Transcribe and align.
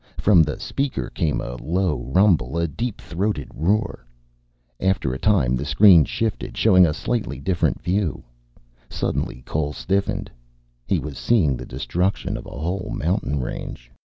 From 0.17 0.41
the 0.41 0.59
speaker 0.59 1.11
came 1.11 1.39
a 1.41 1.57
low 1.57 1.99
rumble, 2.01 2.57
a 2.57 2.67
deep 2.67 2.99
throated 2.99 3.49
roar. 3.53 4.03
After 4.79 5.13
a 5.13 5.19
time 5.19 5.55
the 5.55 5.63
screen 5.63 6.05
shifted, 6.05 6.57
showing 6.57 6.87
a 6.87 6.91
slightly 6.95 7.39
different 7.39 7.83
view. 7.83 8.23
Suddenly 8.89 9.43
Cole 9.45 9.73
stiffened. 9.73 10.31
He 10.87 10.97
was 10.97 11.19
seeing 11.19 11.55
the 11.55 11.67
destruction 11.67 12.35
of 12.35 12.47
a 12.47 12.57
whole 12.57 12.89
mountain 12.89 13.41
range. 13.41 13.91